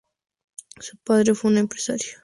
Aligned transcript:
Su 0.79 0.97
padre 0.97 1.35
fue 1.35 1.51
un 1.51 1.57
empresario. 1.59 2.17